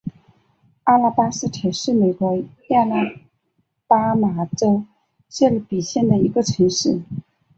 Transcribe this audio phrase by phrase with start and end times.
[0.85, 3.03] 阿拉巴斯特是美国亚拉
[3.85, 4.83] 巴马州
[5.29, 7.03] 谢尔比县的一个城市。